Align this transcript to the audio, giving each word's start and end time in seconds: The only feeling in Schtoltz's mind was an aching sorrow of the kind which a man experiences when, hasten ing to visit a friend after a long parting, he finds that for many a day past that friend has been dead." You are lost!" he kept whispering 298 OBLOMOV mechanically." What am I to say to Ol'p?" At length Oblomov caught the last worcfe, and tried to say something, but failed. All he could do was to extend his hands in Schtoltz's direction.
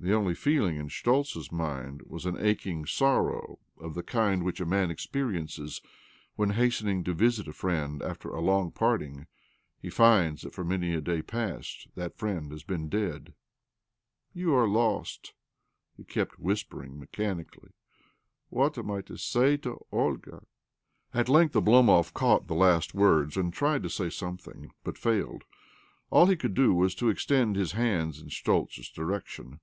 The 0.00 0.14
only 0.14 0.36
feeling 0.36 0.76
in 0.76 0.86
Schtoltz's 0.86 1.50
mind 1.50 2.02
was 2.02 2.24
an 2.24 2.36
aching 2.38 2.86
sorrow 2.86 3.58
of 3.80 3.94
the 3.96 4.04
kind 4.04 4.44
which 4.44 4.60
a 4.60 4.64
man 4.64 4.92
experiences 4.92 5.82
when, 6.36 6.50
hasten 6.50 6.86
ing 6.86 7.02
to 7.02 7.12
visit 7.12 7.48
a 7.48 7.52
friend 7.52 8.00
after 8.00 8.28
a 8.28 8.40
long 8.40 8.70
parting, 8.70 9.26
he 9.82 9.90
finds 9.90 10.42
that 10.42 10.54
for 10.54 10.62
many 10.62 10.94
a 10.94 11.00
day 11.00 11.20
past 11.20 11.88
that 11.96 12.16
friend 12.16 12.52
has 12.52 12.62
been 12.62 12.88
dead." 12.88 13.34
You 14.32 14.54
are 14.54 14.68
lost!" 14.68 15.34
he 15.96 16.04
kept 16.04 16.38
whispering 16.38 16.90
298 16.92 16.92
OBLOMOV 16.92 17.00
mechanically." 17.00 17.70
What 18.50 18.78
am 18.78 18.92
I 18.92 19.00
to 19.02 19.16
say 19.18 19.56
to 19.56 19.84
Ol'p?" 19.92 20.44
At 21.12 21.28
length 21.28 21.56
Oblomov 21.56 22.14
caught 22.14 22.46
the 22.46 22.54
last 22.54 22.94
worcfe, 22.94 23.36
and 23.36 23.52
tried 23.52 23.82
to 23.82 23.90
say 23.90 24.10
something, 24.10 24.70
but 24.84 24.96
failed. 24.96 25.42
All 26.10 26.26
he 26.26 26.36
could 26.36 26.54
do 26.54 26.72
was 26.72 26.94
to 26.94 27.08
extend 27.08 27.56
his 27.56 27.72
hands 27.72 28.20
in 28.22 28.28
Schtoltz's 28.28 28.90
direction. 28.90 29.58